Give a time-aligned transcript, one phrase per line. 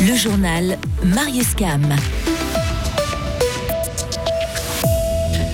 [0.00, 1.86] Le journal Marius Cam.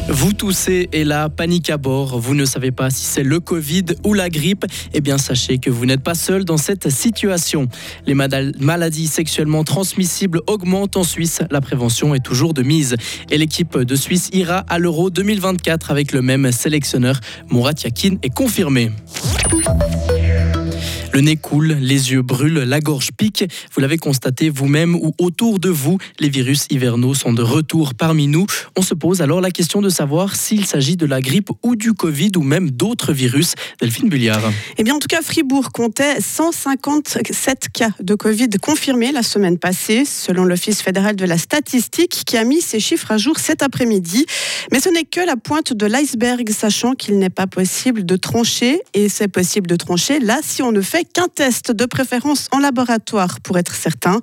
[0.08, 2.18] Vous toussez et la panique à bord.
[2.18, 4.64] Vous ne savez pas si c'est le Covid ou la grippe.
[4.92, 7.68] Eh bien, sachez que vous n'êtes pas seul dans cette situation.
[8.06, 11.40] Les maladies sexuellement transmissibles augmentent en Suisse.
[11.50, 12.96] La prévention est toujours de mise.
[13.30, 17.18] Et l'équipe de Suisse ira à l'Euro 2024 avec le même sélectionneur.
[17.50, 18.90] Murat Yakin est confirmé.
[21.14, 23.44] Le nez coule, les yeux brûlent, la gorge pique.
[23.72, 28.26] Vous l'avez constaté vous-même ou autour de vous, les virus hivernaux sont de retour parmi
[28.26, 28.46] nous.
[28.76, 31.92] On se pose alors la question de savoir s'il s'agit de la grippe ou du
[31.92, 33.54] Covid ou même d'autres virus.
[33.80, 34.42] Delphine Bulliard.
[34.76, 40.04] Eh bien, en tout cas, Fribourg comptait 157 cas de Covid confirmés la semaine passée,
[40.04, 44.26] selon l'Office fédéral de la statistique qui a mis ces chiffres à jour cet après-midi.
[44.72, 48.80] Mais ce n'est que la pointe de l'iceberg, sachant qu'il n'est pas possible de trancher,
[48.94, 52.58] et c'est possible de trancher là si on ne fait qu'un test de préférence en
[52.58, 54.20] laboratoire pour être certain.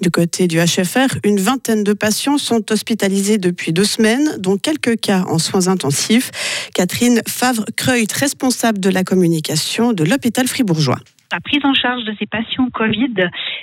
[0.00, 5.00] Du côté du HFR, une vingtaine de patients sont hospitalisés depuis deux semaines, dont quelques
[5.00, 6.30] cas en soins intensifs.
[6.74, 10.98] Catherine Favre-Creut, responsable de la communication de l'hôpital fribourgeois.
[11.32, 13.14] La prise en charge de ces patients Covid,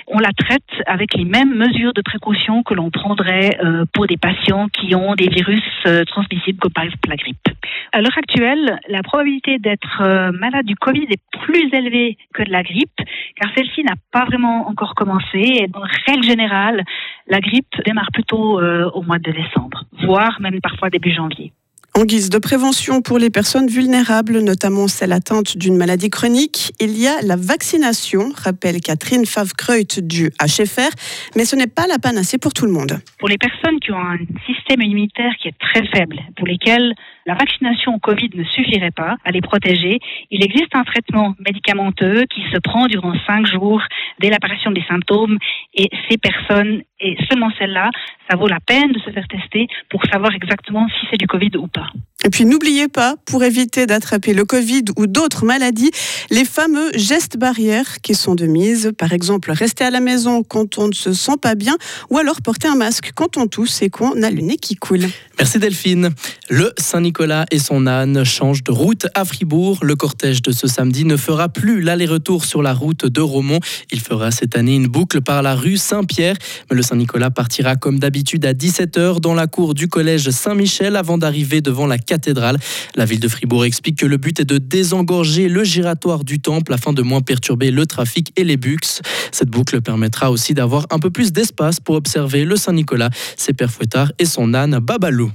[0.06, 4.16] on la traite avec les mêmes mesures de précaution que l'on prendrait euh, pour des
[4.16, 7.46] patients qui ont des virus euh, transmissibles comme par exemple la grippe.
[7.92, 12.50] À l'heure actuelle, la probabilité d'être euh, malade du Covid est plus élevée que de
[12.50, 13.00] la grippe,
[13.36, 15.38] car celle-ci n'a pas vraiment encore commencé.
[15.38, 16.84] Et en règle générale,
[17.26, 21.52] la grippe démarre plutôt au mois de décembre, voire même parfois début janvier.
[21.98, 26.96] En guise de prévention pour les personnes vulnérables, notamment celles atteintes d'une maladie chronique, il
[26.96, 30.94] y a la vaccination, rappelle Catherine Favkreut du HFR,
[31.34, 33.00] mais ce n'est pas la panacée pour tout le monde.
[33.18, 36.94] Pour les personnes qui ont un système immunitaire qui est très faible, pour lesquelles
[37.28, 42.24] la vaccination au Covid ne suffirait pas à les protéger, il existe un traitement médicamenteux
[42.34, 43.82] qui se prend durant cinq jours
[44.18, 45.36] dès l'apparition des symptômes
[45.74, 47.90] et ces personnes, et seulement celles-là,
[48.30, 51.50] ça vaut la peine de se faire tester pour savoir exactement si c'est du Covid
[51.58, 51.88] ou pas.
[52.24, 55.90] Et puis n'oubliez pas, pour éviter d'attraper le Covid ou d'autres maladies,
[56.30, 58.92] les fameux gestes barrières qui sont de mise.
[58.98, 61.76] Par exemple, rester à la maison quand on ne se sent pas bien
[62.10, 65.06] ou alors porter un masque quand on tousse et qu'on a le nez qui coule.
[65.38, 66.10] Merci Delphine.
[66.50, 67.17] Le Saint-Nicolas
[67.50, 69.80] et son âne changent de route à Fribourg.
[69.82, 73.58] Le cortège de ce samedi ne fera plus l'aller-retour sur la route de Romont.
[73.90, 76.36] Il fera cette année une boucle par la rue Saint-Pierre.
[76.70, 81.18] Mais le Saint-Nicolas partira comme d'habitude à 17h dans la cour du collège Saint-Michel avant
[81.18, 82.56] d'arriver devant la cathédrale.
[82.94, 86.72] La ville de Fribourg explique que le but est de désengorger le giratoire du temple
[86.72, 89.00] afin de moins perturber le trafic et les bux.
[89.32, 93.72] Cette boucle permettra aussi d'avoir un peu plus d'espace pour observer le Saint-Nicolas, ses pères
[93.72, 95.32] fouettards et son âne Babalou.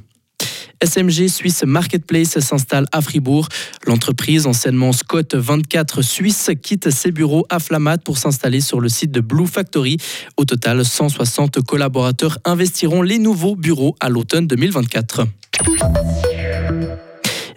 [0.84, 3.48] SMG Suisse Marketplace s'installe à Fribourg.
[3.88, 9.12] L'entreprise, anciennement Scott 24 Suisse, quitte ses bureaux à Flamat pour s'installer sur le site
[9.12, 9.98] de Blue Factory.
[10.38, 15.26] Au total, 160 collaborateurs investiront les nouveaux bureaux à l'automne 2024.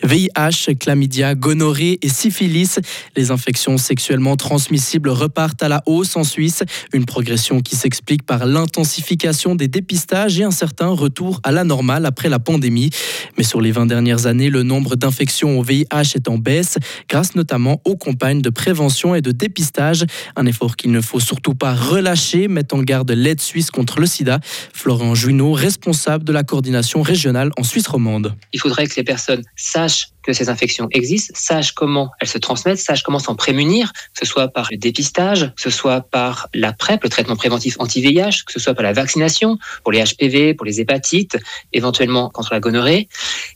[0.07, 2.79] VIH, chlamydia, gonorrhée et syphilis.
[3.17, 6.63] Les infections sexuellement transmissibles repartent à la hausse en Suisse,
[6.93, 12.07] une progression qui s'explique par l'intensification des dépistages et un certain retour à la normale
[12.07, 12.91] après la pandémie.
[13.37, 16.79] Mais sur les 20 dernières années, le nombre d'infections au VIH est en baisse,
[17.09, 20.05] grâce notamment aux campagnes de prévention et de dépistage,
[20.37, 24.07] un effort qu'il ne faut surtout pas relâcher, met en garde l'aide suisse contre le
[24.07, 24.41] sida.
[24.73, 28.35] Florent Junot, responsable de la coordination régionale en Suisse romande.
[28.53, 30.16] Il faudrait que les personnes sachent English.
[30.27, 34.27] Que ces infections existent, sachent comment elles se transmettent, sachent comment s'en prémunir, que ce
[34.27, 38.53] soit par le dépistage, que ce soit par la PrEP, le traitement préventif anti-VIH, que
[38.53, 41.39] ce soit par la vaccination pour les HPV, pour les hépatites,
[41.73, 43.09] éventuellement contre la gonorrhée,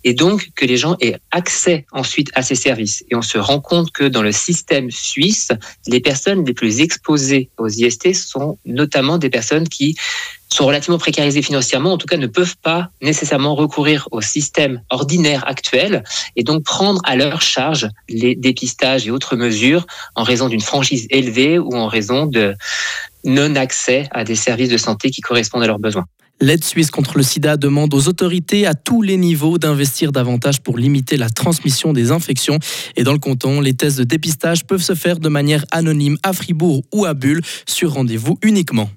[0.04, 3.04] et donc que les gens aient accès ensuite à ces services.
[3.10, 5.48] Et on se rend compte que dans le système suisse,
[5.86, 9.96] les personnes les plus exposées aux IST sont notamment des personnes qui
[10.52, 15.46] sont relativement précarisés financièrement, en tout cas ne peuvent pas nécessairement recourir au système ordinaire
[15.46, 16.02] actuel
[16.36, 21.06] et donc prendre à leur charge les dépistages et autres mesures en raison d'une franchise
[21.10, 22.54] élevée ou en raison de
[23.24, 26.06] non-accès à des services de santé qui correspondent à leurs besoins.
[26.42, 30.78] L'aide suisse contre le sida demande aux autorités à tous les niveaux d'investir davantage pour
[30.78, 32.58] limiter la transmission des infections.
[32.96, 36.32] Et dans le canton, les tests de dépistage peuvent se faire de manière anonyme à
[36.32, 38.88] Fribourg ou à Bulle sur rendez-vous uniquement.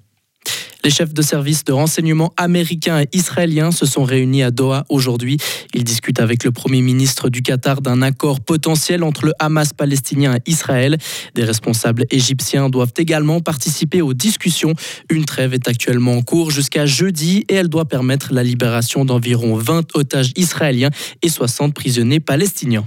[0.84, 5.38] Les chefs de service de renseignement américains et israéliens se sont réunis à Doha aujourd'hui.
[5.74, 10.36] Ils discutent avec le Premier ministre du Qatar d'un accord potentiel entre le Hamas palestinien
[10.36, 10.98] et Israël.
[11.36, 14.74] Des responsables égyptiens doivent également participer aux discussions.
[15.10, 19.56] Une trêve est actuellement en cours jusqu'à jeudi et elle doit permettre la libération d'environ
[19.56, 20.90] 20 otages israéliens
[21.22, 22.86] et 60 prisonniers palestiniens.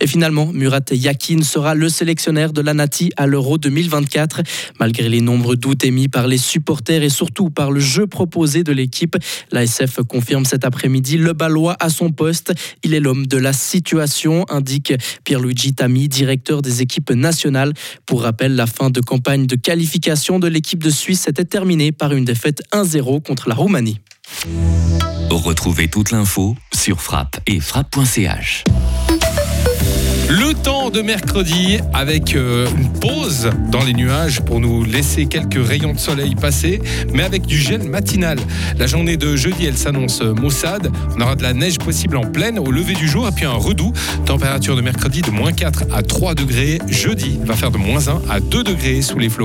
[0.00, 4.42] Et finalement, Murat Yakin sera le sélectionneur de la Nati à l'Euro 2024.
[4.78, 8.72] Malgré les nombreux doutes émis par les supporters et surtout par le jeu proposé de
[8.72, 9.16] l'équipe,
[9.52, 12.52] l'ASF confirme cet après-midi le Balois à son poste.
[12.84, 14.92] Il est l'homme de la situation, indique
[15.24, 17.72] Pierluigi Tami, directeur des équipes nationales.
[18.04, 22.12] Pour rappel, la fin de campagne de qualification de l'équipe de Suisse était terminée par
[22.12, 24.00] une défaite 1-0 contre la Roumanie.
[25.30, 28.64] Retrouvez toute l'info sur frappe et frappe.ch.
[30.28, 35.64] Le temps de mercredi avec euh, une pause dans les nuages pour nous laisser quelques
[35.64, 36.82] rayons de soleil passer,
[37.12, 38.38] mais avec du gel matinal.
[38.76, 40.90] La journée de jeudi, elle s'annonce maussade.
[41.16, 43.52] On aura de la neige possible en pleine au lever du jour et puis un
[43.52, 43.92] redout.
[44.24, 46.80] Température de mercredi de moins 4 à 3 degrés.
[46.88, 49.34] Jeudi va faire de moins 1 à 2 degrés sous les flots.